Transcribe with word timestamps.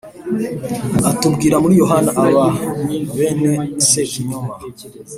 atubwira 1.09 1.55
muri 1.63 1.73
Yohani 1.81 2.09
Aba 2.25 2.45
bene 3.15 3.53
Sekinyoma," 3.89 4.53